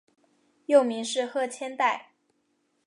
[0.65, 2.13] 幼名是鹤千代。